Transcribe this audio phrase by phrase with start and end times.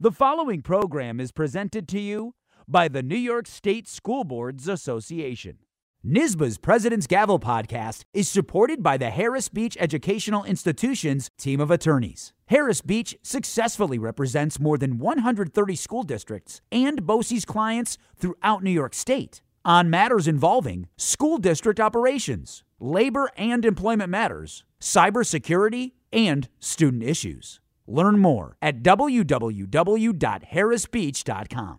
[0.00, 2.34] The following program is presented to you
[2.66, 5.58] by the New York State School Boards Association.
[6.04, 12.32] NYSSBA's President's Gavel podcast is supported by the Harris Beach Educational Institution's team of attorneys.
[12.46, 18.94] Harris Beach successfully represents more than 130 school districts and BOCES clients throughout New York
[18.94, 27.60] State on matters involving school district operations, labor and employment matters, cybersecurity, and student issues.
[27.86, 31.78] Learn more at www.harrisbeach.com.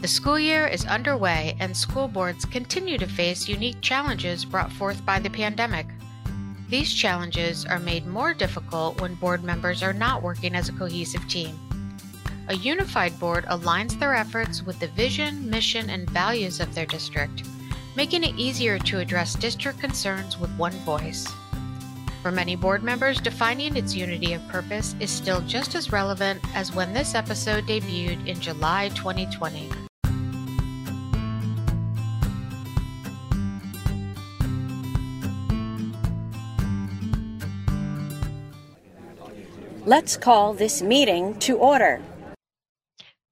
[0.00, 5.04] The school year is underway, and school boards continue to face unique challenges brought forth
[5.06, 5.86] by the pandemic.
[6.68, 11.26] These challenges are made more difficult when board members are not working as a cohesive
[11.28, 11.58] team.
[12.48, 17.44] A unified board aligns their efforts with the vision, mission, and values of their district,
[17.96, 21.26] making it easier to address district concerns with one voice.
[22.26, 26.74] For many board members, defining its unity of purpose is still just as relevant as
[26.74, 29.70] when this episode debuted in July 2020.
[39.84, 42.02] Let's call this meeting to order.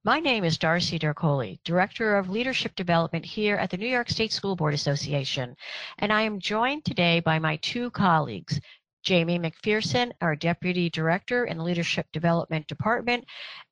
[0.05, 4.31] My name is Darcy Darcoli, Director of Leadership Development here at the New York State
[4.31, 5.55] School Board Association,
[5.97, 8.61] and I am joined today by my two colleagues,
[9.05, 13.23] Jamie McPherson, our Deputy Director in Leadership Development Department,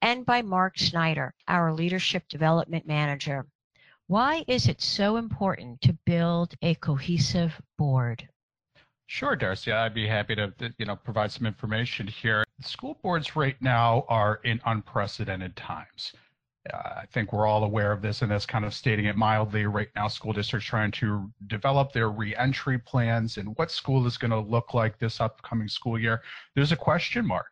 [0.03, 3.47] and by Mark Snyder, our Leadership Development Manager.
[4.05, 8.29] Why is it so important to build a cohesive board?
[9.07, 9.71] Sure, Darcy.
[9.71, 12.43] I'd be happy to, you know, provide some information here.
[12.61, 16.13] School boards right now are in unprecedented times.
[16.71, 19.65] Uh, I think we're all aware of this, and that's kind of stating it mildly.
[19.65, 24.31] Right now, school districts trying to develop their reentry plans and what school is going
[24.31, 26.21] to look like this upcoming school year.
[26.55, 27.47] There's a question mark,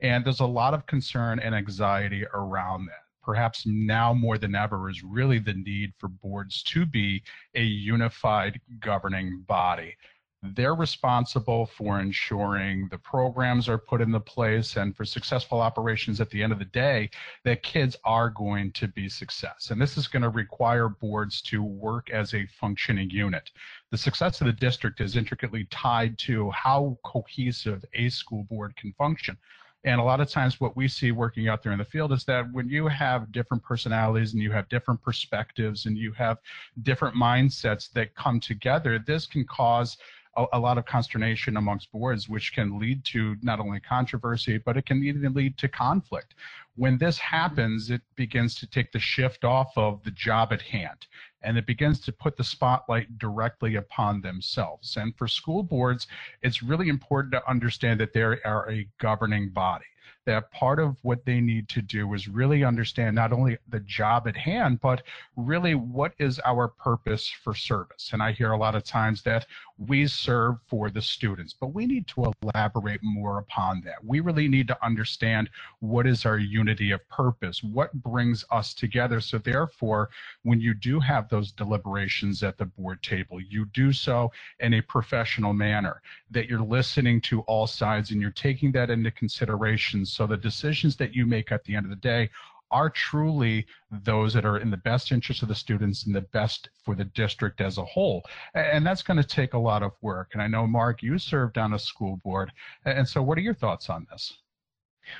[0.00, 3.04] and there's a lot of concern and anxiety around that.
[3.22, 7.22] Perhaps now more than ever is really the need for boards to be
[7.54, 9.96] a unified governing body
[10.42, 16.30] they're responsible for ensuring the programs are put into place and for successful operations at
[16.30, 17.10] the end of the day
[17.44, 19.70] that kids are going to be success.
[19.70, 23.50] And this is going to require boards to work as a functioning unit.
[23.90, 28.92] The success of the district is intricately tied to how cohesive a school board can
[28.92, 29.36] function.
[29.84, 32.24] And a lot of times, what we see working out there in the field is
[32.24, 36.38] that when you have different personalities and you have different perspectives and you have
[36.82, 39.96] different mindsets that come together, this can cause
[40.36, 44.76] a, a, lot of consternation amongst boards, which can lead to not only controversy, but
[44.76, 46.34] it can even lead to conflict.
[46.74, 51.06] When this happens, it begins to take the shift off of the job at hand
[51.46, 54.96] and it begins to put the spotlight directly upon themselves.
[54.96, 56.08] And for school boards,
[56.42, 59.86] it's really important to understand that they are a governing body
[60.26, 64.26] that part of what they need to do is really understand not only the job
[64.26, 65.02] at hand, but
[65.36, 68.10] really what is our purpose for service.
[68.12, 69.46] And I hear a lot of times that
[69.78, 74.04] we serve for the students, but we need to elaborate more upon that.
[74.04, 75.48] We really need to understand
[75.80, 79.20] what is our unity of purpose, what brings us together.
[79.20, 80.10] So, therefore,
[80.42, 84.80] when you do have those deliberations at the board table, you do so in a
[84.80, 90.26] professional manner, that you're listening to all sides and you're taking that into consideration so
[90.26, 92.30] the decisions that you make at the end of the day
[92.70, 93.66] are truly
[94.02, 97.04] those that are in the best interest of the students and the best for the
[97.04, 98.24] district as a whole.
[98.54, 100.30] And that's going to take a lot of work.
[100.32, 102.50] And I know, Mark, you served on a school board.
[102.84, 104.38] And so, what are your thoughts on this?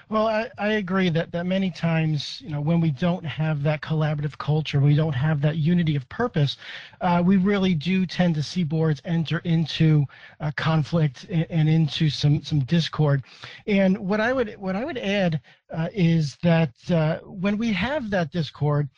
[0.09, 3.81] Well, I, I agree that, that many times, you know, when we don't have that
[3.81, 6.57] collaborative culture, we don't have that unity of purpose,
[7.01, 10.05] uh, we really do tend to see boards enter into
[10.41, 13.23] uh, conflict and, and, into some some discord.
[13.67, 15.41] And what I would what I would add
[15.73, 18.89] uh, is that uh, when we have that discord,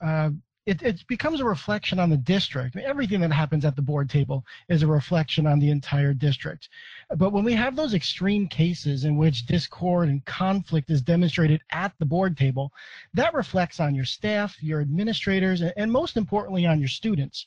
[0.00, 0.30] uh,
[0.66, 2.76] it, it becomes a reflection on the district.
[2.76, 6.70] Everything that happens at the board table is a reflection on the entire district.
[7.16, 11.92] But when we have those extreme cases in which discord and conflict is demonstrated at
[11.98, 12.72] the board table,
[13.12, 17.46] that reflects on your staff, your administrators, and most importantly on your students.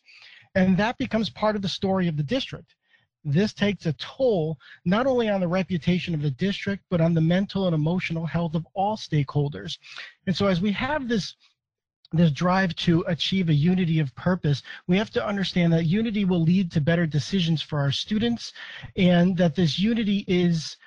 [0.54, 2.76] And that becomes part of the story of the district.
[3.26, 7.22] This takes a toll not only on the reputation of the district, but on the
[7.22, 9.80] mental and emotional health of all stakeholders.
[10.28, 11.36] And so as we have this
[12.12, 16.42] this drive to achieve a unity of purpose, we have to understand that unity will
[16.42, 18.54] lead to better decisions for our students
[18.96, 20.78] and that this unity is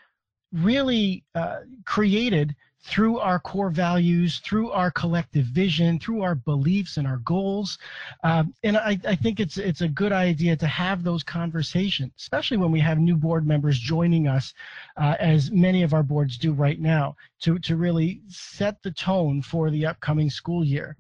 [0.53, 7.07] really uh, created through our core values, through our collective vision, through our beliefs and
[7.07, 7.79] our goals.
[8.25, 12.57] Um, and I, I, think it's it's a good idea to have those conversations, especially
[12.57, 14.55] when we have new board members joining us,
[14.97, 19.43] uh, as many of our boards do right now, to to really set the tone
[19.43, 20.97] for the upcoming school year.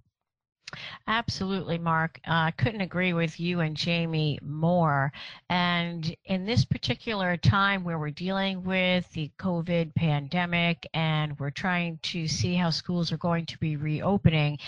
[1.06, 2.20] Absolutely, Mark.
[2.26, 5.12] I uh, couldn't agree with you and Jamie more.
[5.48, 11.98] And in this particular time where we're dealing with the COVID pandemic and we're trying
[12.02, 14.58] to see how schools are going to be reopening,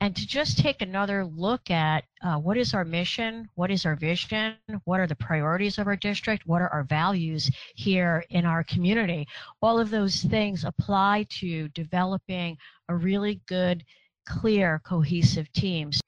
[0.00, 3.96] and to just take another look at uh, what is our mission, what is our
[3.96, 4.54] vision,
[4.84, 9.26] what are the priorities of our district, what are our values here in our community.
[9.62, 12.58] All of those things apply to developing
[12.88, 13.84] a really good
[14.26, 16.00] clear, cohesive teams.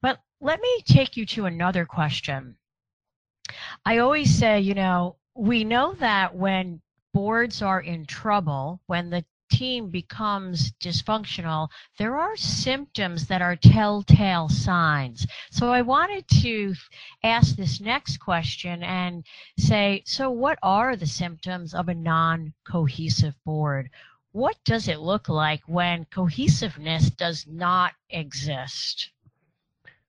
[0.00, 2.56] But let me take you to another question.
[3.84, 6.80] I always say, you know, we know that when
[7.12, 11.68] boards are in trouble, when the team becomes dysfunctional,
[11.98, 15.26] there are symptoms that are telltale signs.
[15.50, 16.74] So I wanted to
[17.22, 19.24] ask this next question and
[19.58, 23.90] say, so what are the symptoms of a non cohesive board?
[24.34, 29.10] What does it look like when cohesiveness does not exist?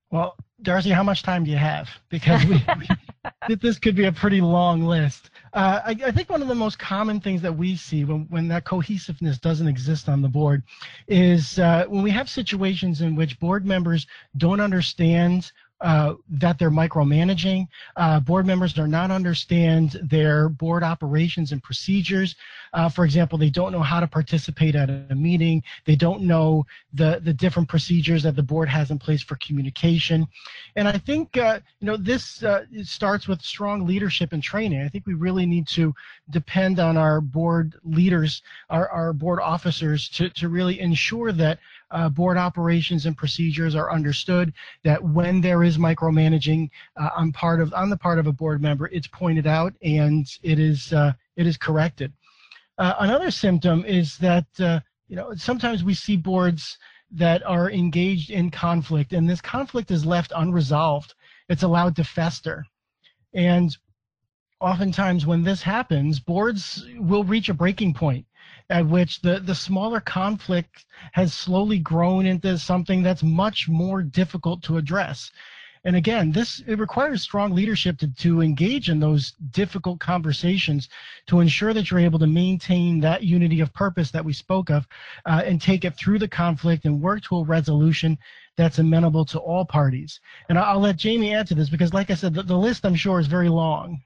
[0.10, 1.88] Well, Darcy, how much time do you have?
[2.10, 5.30] Because we, we, this could be a pretty long list.
[5.54, 8.48] Uh, I, I, think one of the most common things that we see when, when
[8.48, 10.64] that cohesiveness doesn't exist on the board
[11.08, 14.08] is uh, when we have situations in which board members
[14.38, 15.52] don't understand
[15.82, 17.68] uh, that they're micromanaging.
[17.96, 22.36] Uh, board members do not understand their board operations and procedures.
[22.74, 25.62] Uh, for example, they don't know how to participate at a meeting.
[25.86, 30.28] They don't know the, the different procedures that the board has in place for communication.
[30.76, 34.82] And I think, uh, you know, this uh, starts with strong leadership and training.
[34.82, 35.94] I think we really need to
[36.30, 41.60] depend on our board leaders, our, our board officers to, to really ensure that
[41.96, 44.54] uh, board operations and procedures are understood,
[44.84, 48.62] that when there is micromanaging uh, on part of on the part of a board
[48.62, 52.12] member, it's pointed out and it is uh, it is corrected.
[52.78, 56.78] Uh, another symptom is that uh, you know sometimes we see boards
[57.12, 61.14] that are engaged in conflict, and this conflict is left unresolved.
[61.48, 62.66] It's allowed to fester,
[63.34, 63.76] and
[64.60, 68.26] oftentimes when this happens, boards will reach a breaking point
[68.70, 74.64] at which the, the smaller conflict has slowly grown into something that's much more difficult
[74.64, 75.32] to address.
[75.86, 80.90] And again, this it requires strong leadership to, to engage in those difficult conversations
[81.28, 84.88] to ensure that you're able to maintain that unity of purpose that we spoke of
[85.28, 88.18] uh, and take it through the conflict and work to a resolution
[88.58, 90.20] that's amenable to all parties.
[90.50, 92.96] And I'll, let Jamie add to this because, like I said, the, the list I'm
[92.96, 94.02] sure is very long.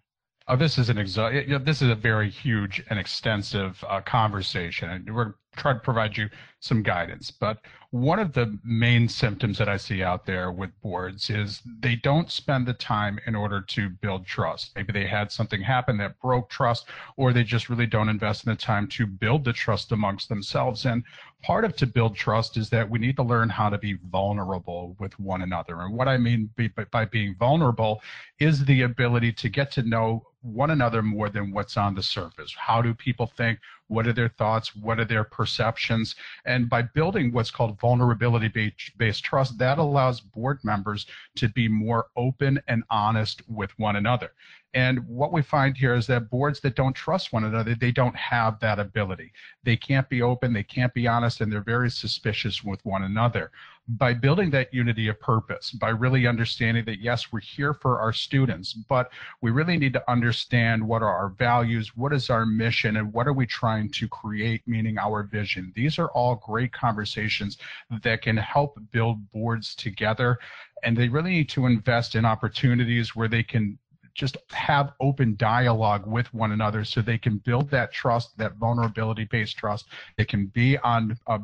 [0.50, 5.16] Oh, this is an exa- This is a very huge and extensive uh, conversation, and
[5.16, 6.28] we're trying to provide you
[6.60, 7.30] some guidance.
[7.30, 7.60] But
[7.92, 12.31] one of the main symptoms that I see out there with boards is they don't
[12.31, 14.72] spend the time in order to build trust.
[14.75, 18.51] Maybe they had something happen that broke trust, or they just really don't invest in
[18.51, 20.86] the time to build the trust amongst themselves.
[20.86, 21.04] And
[21.41, 24.95] part of to build trust is that we need to learn how to be vulnerable
[25.00, 25.81] with one another.
[25.81, 28.01] And what I mean by, by being vulnerable
[28.39, 32.53] is the ability to get to know one another more than what's on the surface.
[32.57, 33.59] How do people think?
[33.88, 34.75] What are their thoughts?
[34.75, 36.15] What are their perceptions?
[36.45, 41.06] And by building what's called vulnerability based trust, that allows board members
[41.38, 44.31] to be more open and honest with one another.
[44.75, 48.16] And what we find here is that boards that don't trust one another, they don't
[48.16, 49.31] have that ability.
[49.63, 53.50] They can't be open, they can't be honest, and they're very suspicious with one another.
[53.88, 58.13] By building that unity of purpose, by really understanding that, yes, we're here for our
[58.13, 59.10] students, but
[59.41, 63.27] we really need to understand what are our values, what is our mission, and what
[63.27, 65.74] are we trying to create, meaning our vision.
[65.75, 67.58] These are all great conversations
[68.03, 70.38] that can help build boards together.
[70.84, 73.79] And they really need to invest in opportunities where they can
[74.19, 79.23] just have open dialogue with one another so they can build that trust, that vulnerability
[79.23, 79.85] based trust.
[80.17, 81.39] They can be on a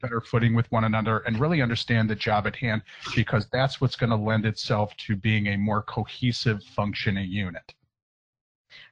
[0.00, 2.82] better footing with one another and really understand the job at hand
[3.16, 7.74] because that's what's going to lend itself to being a more cohesive functioning unit.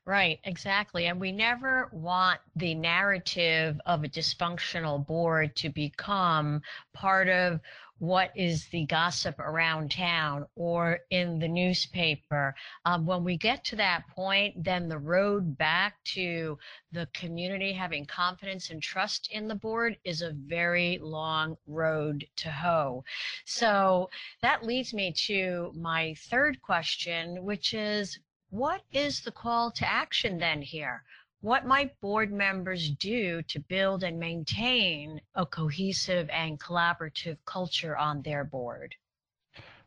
[0.04, 1.06] Right, exactly.
[1.06, 7.60] And we never want the narrative of a dysfunctional board to become part of
[8.00, 12.54] what is the gossip around town or in the newspaper.
[12.87, 16.59] Um, when we get to that point, then the road back to
[16.92, 22.50] the community having confidence and trust in the board is a very long road to
[22.50, 23.04] hoe.
[23.45, 24.09] So
[24.40, 30.38] that leads me to my third question, which is what is the call to action
[30.38, 31.04] then here?
[31.40, 38.23] What might board members do to build and maintain a cohesive and collaborative culture on
[38.23, 38.94] their board?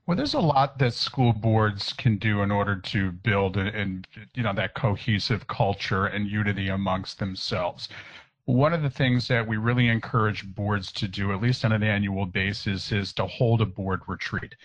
[0.06, 4.44] Well, there's a lot that school boards can do in order to build and, you
[4.44, 7.88] know that cohesive culture and unity amongst themselves.
[8.46, 11.84] One of the things that we really encourage boards to do, at least on an
[11.84, 14.56] annual basis, is to hold a board retreat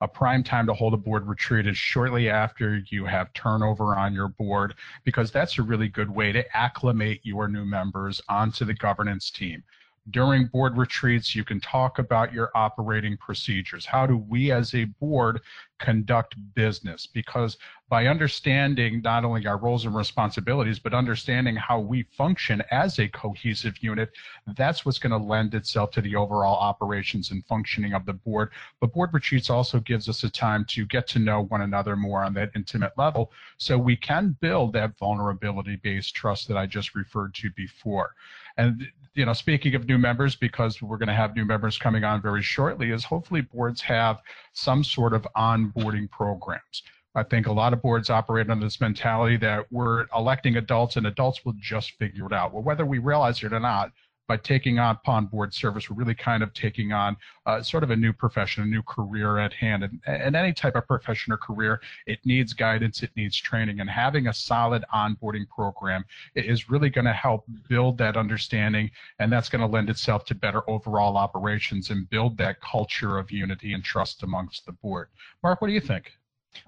[0.00, 4.12] a prime time to hold a board retreat is shortly after you have turnover on
[4.12, 4.74] your board,
[5.04, 9.62] because that's a really good way to acclimate your new members onto the governance team.
[10.10, 13.86] During board retreats, you can talk about your operating procedures.
[13.86, 15.40] How do we as a board
[15.78, 17.06] conduct business?
[17.06, 17.56] Because
[17.88, 23.08] by understanding not only our roles and responsibilities, but understanding how we function as a
[23.08, 24.10] cohesive unit,
[24.56, 28.50] that's what's going to lend itself to the overall operations and functioning of the board.
[28.80, 32.24] But board retreats also gives us a time to get to know one another more
[32.24, 36.94] on that intimate level so we can build that vulnerability based trust that I just
[36.94, 38.14] referred to before.
[38.56, 42.02] And you know, speaking of new members, because we're going to have new members coming
[42.02, 44.20] on very shortly, is hopefully boards have
[44.52, 45.26] some sort of
[45.72, 46.82] onboarding programs.
[47.14, 51.06] I think a lot of boards operate on this mentality that we're electing adults and
[51.06, 52.52] adults will just figure it out.
[52.52, 53.92] Well, whether we realize it or not,
[54.26, 57.16] by taking on Pond Board Service, we're really kind of taking on
[57.46, 59.84] uh, sort of a new profession, a new career at hand.
[59.84, 63.90] And, and any type of profession or career, it needs guidance, it needs training, and
[63.90, 66.04] having a solid onboarding program
[66.34, 70.34] is really going to help build that understanding, and that's going to lend itself to
[70.34, 75.08] better overall operations and build that culture of unity and trust amongst the board.
[75.42, 76.12] Mark, what do you think?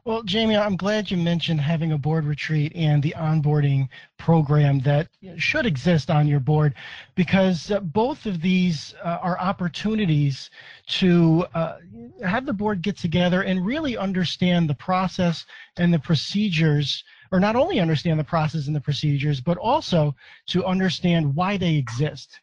[0.05, 3.89] Well, Jamie, I'm glad you mentioned having a board retreat and the onboarding
[4.19, 6.75] program that should exist on your board
[7.15, 10.51] because uh, both of these uh, are opportunities
[10.89, 11.77] to uh,
[12.25, 15.45] have the board get together and really understand the process
[15.77, 20.15] and the procedures or not only understand the process and the procedures, but also
[20.47, 22.41] to understand why they exist.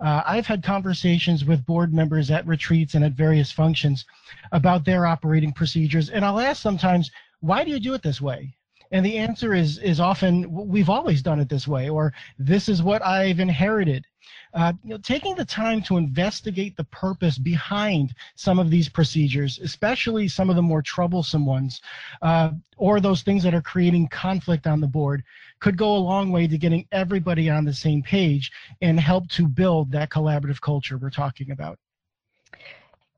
[0.00, 4.04] Uh, I've had conversations with board members at retreats and at various functions
[4.52, 8.54] about their operating procedures, and I'll ask sometimes, why do you do it this way?
[8.90, 12.82] And the answer is is often we've always done it this way, or this is
[12.82, 14.06] what I've inherited.
[14.54, 19.58] Uh, you know, taking the time to investigate the purpose behind some of these procedures,
[19.58, 21.80] especially some of the more troublesome ones,
[22.22, 25.22] uh, or those things that are creating conflict on the board,
[25.60, 28.50] could go a long way to getting everybody on the same page
[28.80, 31.78] and help to build that collaborative culture we're talking about.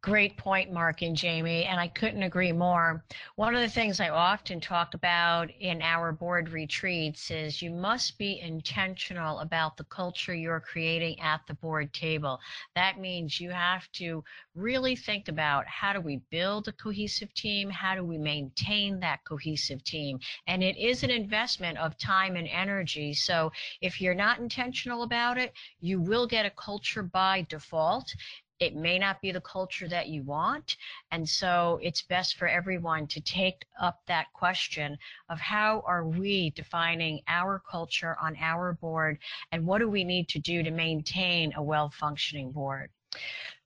[0.03, 3.05] Great point, Mark and Jamie, and I couldn't agree more.
[3.37, 8.17] One of the things I often talk about in our board retreats is you must
[8.17, 12.41] be intentional about the culture you're creating at the board table.
[12.75, 17.69] That means you have to really think about how do we build a cohesive team?
[17.69, 20.19] How do we maintain that cohesive team?
[20.47, 23.13] And it is an investment of time and energy.
[23.13, 23.53] So
[23.83, 25.53] if you're not intentional about it,
[25.83, 28.15] you will get a culture by default
[28.61, 30.77] it may not be the culture that you want.
[31.11, 34.99] And so it's best for everyone to take up that question
[35.31, 39.19] of how are we defining our culture on our board
[39.51, 42.91] and what do we need to do to maintain a well functioning board?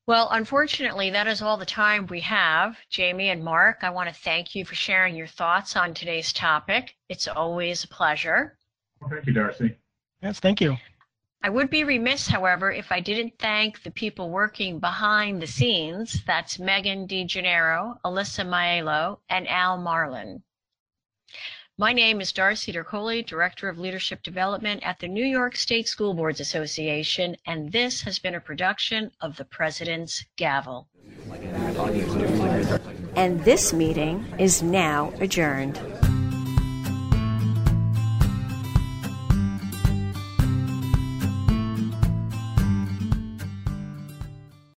[0.07, 2.77] Well, unfortunately, that is all the time we have.
[2.91, 6.95] Jamie and Mark, I want to thank you for sharing your thoughts on today's topic.
[7.09, 8.59] It's always a pleasure.
[9.01, 9.77] Well, thank you, Darcy.
[10.23, 10.77] Yes, thank you.
[11.45, 16.25] I would be remiss, however, if I didn't thank the people working behind the scenes.
[16.27, 20.43] That's Megan DeGennaro, Alyssa Maelo, and Al Marlin.
[21.77, 26.15] My name is Darcy Dercoli, Director of Leadership Development at the New York State School
[26.15, 30.89] Boards Association, and this has been a production of the President's Gavel.
[33.17, 35.79] And this meeting is now adjourned.